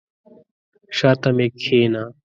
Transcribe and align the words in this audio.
شاته 0.97 1.29
مي 1.35 1.47
کښېنه! 1.59 2.03